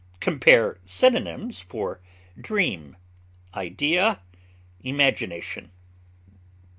[0.19, 2.01] Compare synonyms for
[2.35, 2.97] DREAM;
[3.53, 4.19] IDEA;
[4.83, 5.69] IMAGINATION.